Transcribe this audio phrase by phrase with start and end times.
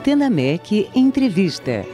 [0.00, 1.84] Antena MEC Entrevista.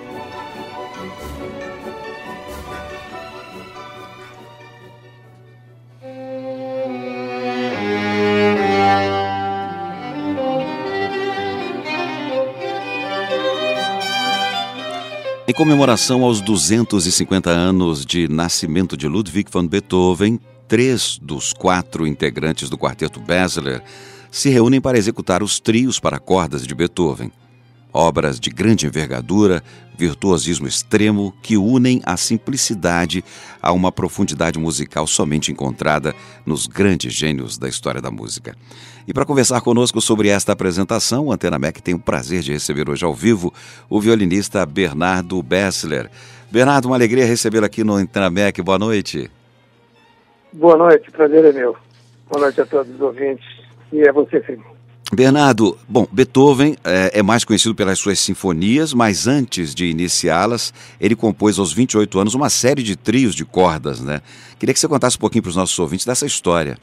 [15.49, 20.39] Em comemoração aos 250 anos de nascimento de Ludwig van Beethoven,
[20.69, 23.83] três dos quatro integrantes do quarteto Basler
[24.31, 27.33] se reúnem para executar os trios para cordas de Beethoven.
[27.93, 29.63] Obras de grande envergadura,
[29.97, 33.25] virtuosismo extremo que unem a simplicidade
[33.63, 36.15] a uma profundidade musical somente encontrada
[36.45, 38.55] nos grandes gênios da história da música.
[39.09, 42.91] E para conversar conosco sobre esta apresentação, o Antena Mac tem o prazer de receber
[42.91, 43.53] hoje ao vivo
[43.89, 46.11] o violinista Bernardo Bessler.
[46.51, 48.59] Bernardo, uma alegria recebê-lo aqui no Antena Mac.
[48.61, 49.31] Boa noite.
[50.53, 51.77] Boa noite, prazer é meu.
[52.29, 53.47] Boa noite a todos os ouvintes
[53.93, 54.76] e a você, Felipe.
[55.13, 61.15] Bernardo, bom, Beethoven é, é, mais conhecido pelas suas sinfonias, mas antes de iniciá-las, ele
[61.15, 64.21] compôs aos 28 anos uma série de trios de cordas, né?
[64.59, 66.77] Queria que você contasse um pouquinho para os nossos ouvintes dessa história.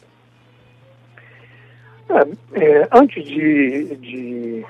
[2.09, 4.65] É, é, antes de, de,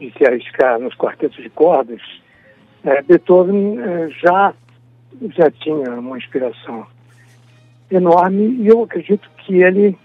[0.00, 2.00] de, se arriscar nos quartetos de cordas,
[2.82, 4.52] é, Beethoven é, já,
[5.36, 6.84] já tinha uma inspiração
[7.88, 9.96] enorme e eu acredito que ele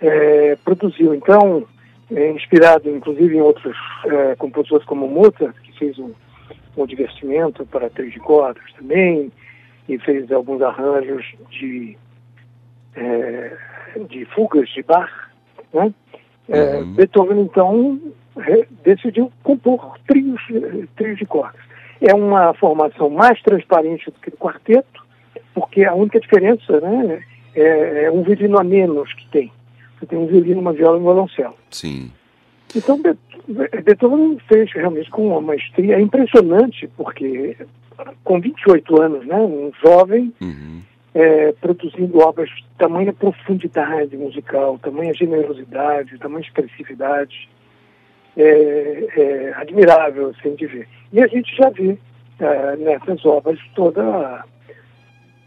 [0.00, 1.14] é, produziu.
[1.14, 1.66] Então,
[2.14, 6.12] é, inspirado inclusive em outros é, compositores como Mozart, que fez um,
[6.76, 9.30] um divertimento para três de cordas também,
[9.88, 11.96] e fez alguns arranjos de,
[12.94, 13.56] é,
[14.08, 15.10] de fugas de Bach.
[15.72, 15.92] Né?
[16.48, 16.94] É, uhum.
[16.94, 18.00] Beethoven, então,
[18.84, 20.40] decidiu compor trios,
[20.96, 21.60] trios de cordas.
[22.00, 25.04] É uma formação mais transparente do que o quarteto,
[25.54, 27.22] porque a única diferença né,
[27.54, 29.52] é, é um violino a menos que tem.
[29.98, 31.54] Você tem um violino, uma viola e um violoncelo.
[31.70, 32.10] Sim.
[32.74, 33.00] Então,
[33.84, 37.56] Beethoven fez realmente com uma maestria é impressionante, porque
[38.24, 40.80] com 28 anos, né, um jovem, uhum.
[41.14, 47.48] é, produzindo obras de tamanha profundidade musical, tamanha generosidade, tamanha expressividade,
[48.36, 50.88] é, é admirável, assim, de ver.
[51.12, 51.98] E a gente já vê
[52.38, 54.44] é, nessas obras toda,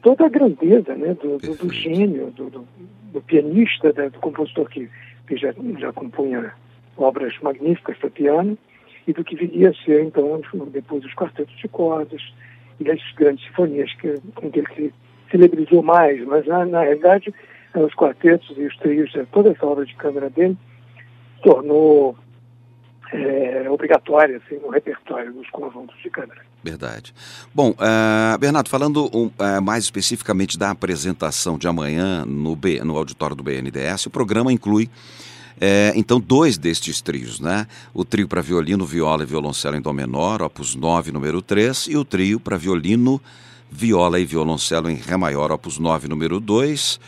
[0.02, 2.68] toda a grandeza né, do, do, do gênio, do, do,
[3.14, 4.90] do pianista, né, do compositor que,
[5.28, 6.54] que já, já compunha
[6.98, 8.58] obras magníficas para piano,
[9.08, 12.22] e do que viria a ser, então, depois os quartetos de cordas
[12.80, 14.94] e as grandes sinfonias que, com que ele se
[15.32, 16.24] celebrizou mais.
[16.26, 17.34] Mas, na, na realidade,
[17.76, 20.58] os quartetos e os trios, toda essa obra de câmara dele,
[21.42, 22.16] tornou
[23.12, 26.42] é, obrigatória assim, no repertório dos conjuntos de câmara.
[26.64, 27.14] Verdade.
[27.54, 29.32] Bom, uh, Bernardo, falando uh,
[29.64, 34.90] mais especificamente da apresentação de amanhã no, B, no auditório do BNDES, o programa inclui
[35.64, 37.68] é, então, dois destes trios, né?
[37.94, 41.98] O trio para violino, viola e violoncelo em Dó menor, opus 9, número 3, e
[41.98, 43.22] o trio para violino,
[43.70, 47.00] viola e violoncelo em Ré maior, opus 9, número 2,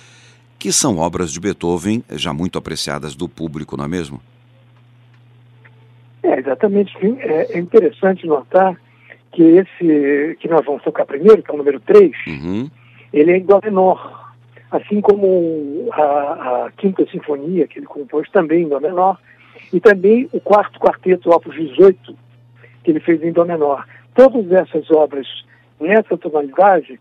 [0.60, 4.22] que são obras de Beethoven já muito apreciadas do público, não é mesmo?
[6.22, 6.96] É, exatamente.
[7.22, 8.80] É, é interessante notar
[9.34, 12.70] que esse que nós vamos tocar primeiro, que é o número 3, uhum.
[13.12, 14.24] ele é em Dó menor
[14.74, 19.20] assim como a, a, Quinta Sinfonia, que ele compôs também em Dó menor,
[19.72, 22.16] e também o quarto quarteto, Opus 18,
[22.84, 23.86] que ele fez em Dó menor.
[24.16, 25.28] Todas essas obras
[25.80, 27.00] nessa tonalidade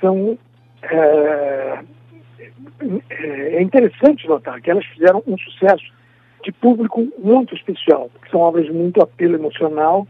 [0.00, 0.38] são.
[0.82, 1.78] É,
[3.00, 5.84] é interessante notar que elas fizeram um sucesso
[6.44, 10.06] de público muito especial, porque são obras de muito apelo emocional.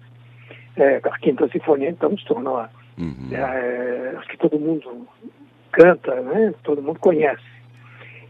[0.77, 2.65] É, a Quinta Sinfonia, então, se tornou.
[2.99, 3.29] Uhum.
[3.33, 5.07] É, acho que todo mundo
[5.73, 6.55] canta, né?
[6.63, 7.43] todo mundo conhece.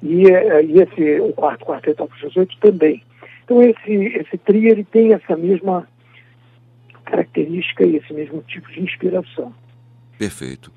[0.03, 3.03] E, eh, e esse, o quarto quarteto Opus 18 também.
[3.45, 5.89] Então esse, esse trio ele tem essa mesma
[7.05, 9.55] característica e esse mesmo tipo de inspiração.
[10.19, 10.73] Perfeito.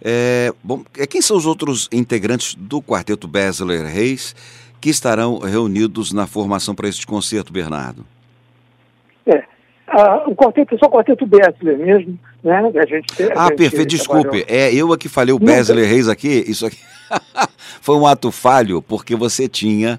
[0.00, 4.34] É, bom, é, quem são os outros integrantes do quarteto Besler Reis
[4.80, 8.04] que estarão reunidos na formação para este concerto, Bernardo?
[9.92, 12.58] É, a, o quarteto é só o quarteto Besler mesmo, né?
[12.58, 14.44] A gente, a ah, gente perfeito, desculpe.
[14.48, 16.78] É eu aqui falei o Besler Reis aqui, isso aqui
[17.80, 19.98] foi um ato falho, porque você tinha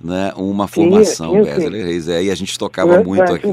[0.00, 3.48] né, uma formação tinha, Besler Reis, é, e a gente tocava é, muito aqui,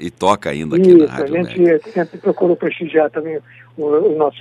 [0.00, 1.36] e toca ainda aqui isso, na rádio.
[1.36, 1.78] A gente né?
[1.92, 3.38] sempre procurou prestigiar também
[3.76, 4.40] os nossos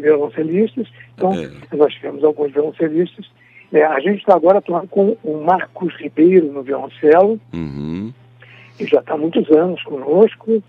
[0.00, 1.76] violoncelistas, então é.
[1.76, 3.26] nós tivemos alguns violoncelistas.
[3.72, 7.93] É, a gente está agora atuando com o Marcos Ribeiro no violoncelo, uhum.
[8.76, 10.62] Que já está há muitos anos conosco.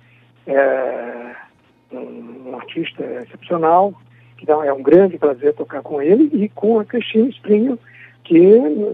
[0.48, 1.36] É,
[1.92, 3.94] um, um artista excepcional,
[4.38, 7.80] que é um grande prazer tocar com ele, e com a Cristina Esprinho,
[8.24, 8.40] que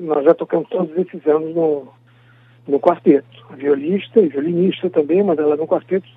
[0.02, 1.88] nós já tocamos todos esses anos no,
[2.68, 3.28] no quarteto.
[3.56, 6.08] Violista e violinista também, mas ela no quarteto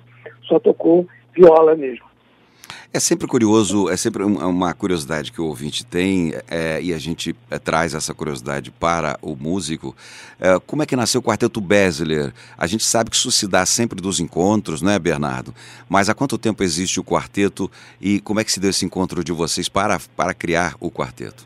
[0.43, 2.04] só tocou viola mesmo.
[2.95, 7.35] É sempre curioso, é sempre uma curiosidade que o ouvinte tem é, e a gente
[7.51, 9.93] é, traz essa curiosidade para o músico.
[10.39, 12.33] É, como é que nasceu o Quarteto Besler?
[12.57, 15.53] A gente sabe que isso se dá sempre dos encontros, né, Bernardo?
[15.89, 17.69] Mas há quanto tempo existe o quarteto
[17.99, 21.45] e como é que se deu esse encontro de vocês para, para criar o quarteto?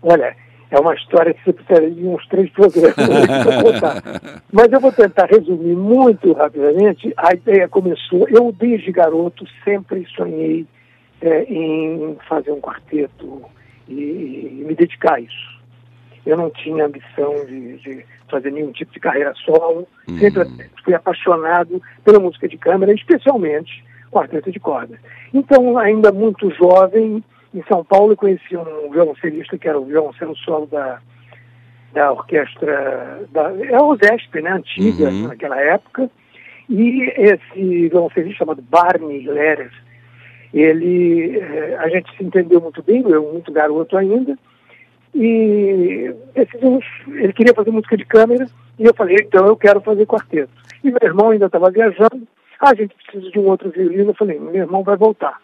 [0.00, 0.36] Olha,
[0.76, 4.42] é uma história que você precisaria de uns três programas para contar.
[4.52, 7.12] Mas eu vou tentar resumir muito rapidamente.
[7.16, 10.66] A ideia começou, eu desde garoto sempre sonhei
[11.20, 13.42] é, em fazer um quarteto
[13.88, 15.56] e, e, me dedicar a isso.
[16.26, 20.18] Eu não tinha ambição de, de fazer nenhum tipo de carreira solo, uhum.
[20.18, 20.44] sempre
[20.84, 24.98] fui apaixonado pela música de câmara, especialmente quarteto de cordas.
[25.32, 27.22] Então, ainda muito jovem,
[27.56, 31.00] em São Paulo eu conheci um violoncelista que era o violoncelo solo da,
[31.94, 35.28] da orquestra, da, é o ZESP, né, antiga, uhum.
[35.28, 36.10] naquela época,
[36.68, 39.72] e esse violoncelista chamado Barney Leres,
[40.52, 44.38] ele, eh, a gente se entendeu muito bem, eu muito garoto ainda,
[45.14, 48.46] e ele queria fazer música de câmera,
[48.78, 50.52] e eu falei, então eu quero fazer quarteto.
[50.84, 52.28] E meu irmão ainda estava viajando,
[52.60, 55.40] ah, a gente precisa de um outro violino, eu falei, meu irmão vai voltar.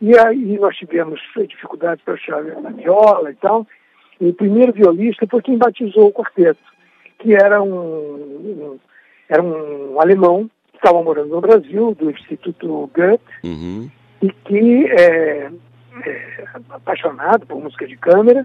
[0.00, 3.66] E aí nós tivemos dificuldades para achar a viola e tal.
[4.20, 6.60] E o primeiro violista foi quem batizou o quarteto,
[7.18, 8.78] que era um, um
[9.30, 13.88] era um alemão que estava morando no Brasil, do Instituto Goethe, uhum.
[14.20, 15.50] e que é,
[16.04, 18.44] é, apaixonado por música de câmera,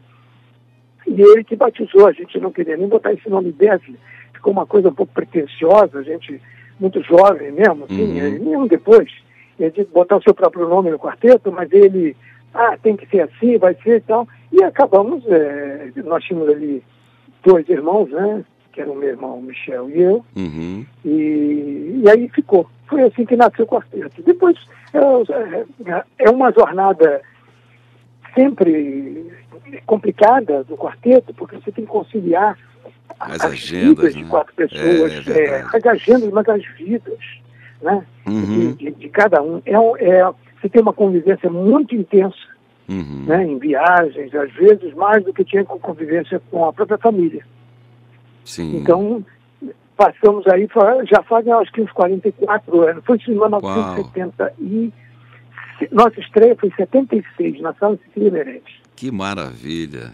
[1.07, 3.97] e ele que batizou, a gente não queria nem botar esse nome Besley,
[4.31, 6.39] ficou uma coisa um pouco pretensiosa, a gente
[6.79, 8.43] muito jovem mesmo, assim, uhum.
[8.43, 9.11] mesmo depois
[9.57, 12.15] de botar o seu próprio nome no quarteto, mas ele,
[12.53, 14.27] ah, tem que ser assim, vai ser e tal.
[14.51, 16.83] E acabamos, é, nós tínhamos ali
[17.43, 18.43] dois irmãos, né?
[18.71, 20.25] Que eram meu irmão Michel e eu.
[20.35, 20.85] Uhum.
[21.05, 22.69] E, e aí ficou.
[22.87, 24.21] Foi assim que nasceu o quarteto.
[24.21, 24.57] Depois
[24.93, 27.21] é, é, é uma jornada
[28.33, 29.31] sempre
[29.85, 32.57] complicada do quarteto, porque você tem que conciliar
[33.19, 34.21] as, as agendas vidas né?
[34.21, 37.19] de quatro pessoas, é, é, as agendas, mas as vidas
[37.81, 38.05] né?
[38.27, 38.41] Uhum.
[38.41, 39.61] De, de, de, cada um.
[39.65, 42.35] É, é, você tem uma convivência muito intensa,
[42.89, 43.25] uhum.
[43.27, 43.45] né?
[43.45, 47.45] Em viagens, às vezes mais do que tinha com convivência com a própria família.
[48.43, 48.77] Sim.
[48.77, 49.25] Então,
[49.97, 50.67] passamos aí,
[51.09, 53.03] já fazem acho que uns 44 anos.
[53.05, 54.93] Foi em 1970 e
[55.91, 58.63] nossa estreia foi em 76, na Sala Cecília Meirelles.
[58.95, 60.13] Que maravilha!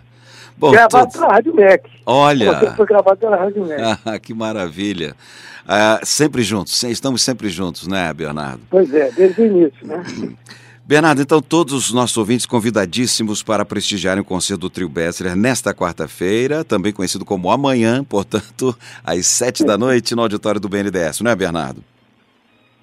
[0.57, 1.89] Bom, gravado pela Rádio MEC.
[2.05, 2.73] Olha!
[2.75, 4.19] Foi gravado pela Rádio MEC.
[4.21, 5.15] que maravilha!
[5.63, 8.61] Uh, sempre juntos, estamos sempre juntos, né, Bernardo?
[8.69, 10.03] Pois é, desde o início, né?
[10.83, 15.73] Bernardo, então todos os nossos ouvintes convidadíssimos para prestigiarem o concerto do Trio Bessler nesta
[15.73, 21.31] quarta-feira, também conhecido como amanhã, portanto, às sete da noite no auditório do BNDES, não
[21.31, 21.81] é, Bernardo?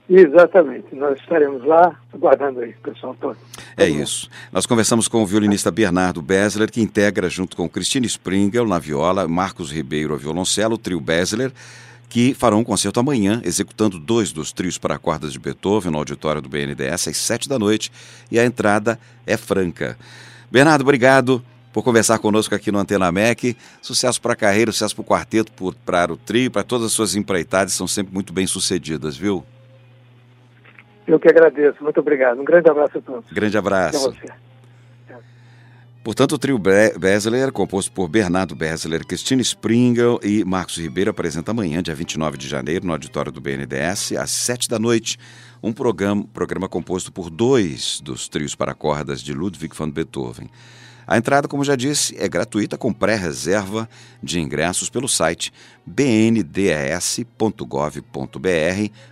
[0.09, 3.37] Exatamente, nós estaremos lá aguardando aí pessoal todo.
[3.77, 4.31] É isso.
[4.51, 9.29] Nós conversamos com o violinista Bernardo Besler, que integra junto com Cristina Springel na viola,
[9.29, 11.53] Marcos Ribeiro a violoncelo, o trio Besler,
[12.09, 16.41] que farão um concerto amanhã, executando dois dos trios para cordas de Beethoven no auditório
[16.41, 17.93] do BNDES às sete da noite
[18.31, 19.99] e a entrada é franca.
[20.51, 23.55] Bernardo, obrigado por conversar conosco aqui no Antena MEC.
[23.83, 25.53] Sucesso para a carreira, sucesso para o quarteto,
[25.85, 29.45] para o trio, para todas as suas empreitadas, são sempre muito bem sucedidas, viu?
[31.09, 32.39] Eu que agradeço, muito obrigado.
[32.39, 33.33] Um grande abraço a todos.
[33.33, 34.15] Grande abraço.
[36.05, 41.83] Portanto, o trio Besler, composto por Bernardo Besler, Christine Springel e Marcos Ribeiro, apresenta amanhã,
[41.83, 45.19] dia 29 de janeiro, no auditório do BNDES, às 7 da noite,
[45.63, 50.51] um programa, programa composto por dois dos trios para cordas de Ludwig van Beethoven.
[51.09, 53.89] A entrada, como já disse, é gratuita com pré-reserva
[54.23, 55.51] de ingressos pelo site
[55.87, 57.33] bndes.gov.br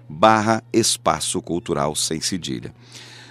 [0.06, 2.74] barra Espaço Cultural Sem Cedilha.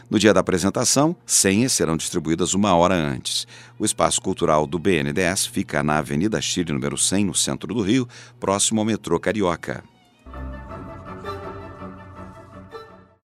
[0.10, 3.46] No dia da apresentação, senhas serão distribuídas uma hora antes.
[3.78, 8.10] O Espaço Cultural do BNDES fica na Avenida Chile, número 100, no centro do Rio,
[8.40, 9.84] próximo ao metrô Carioca.